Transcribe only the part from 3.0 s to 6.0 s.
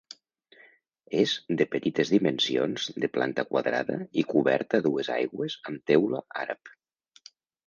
de planta quadrada i coberta a dues aigües amb